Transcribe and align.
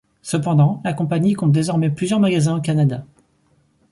Cependant, 0.23 0.81
la 0.83 0.93
compagnie 0.93 1.33
compte 1.35 1.51
désormais 1.51 1.91
plusieurs 1.91 2.19
magasins 2.19 2.57
au 2.57 2.59
Canada. 2.61 3.05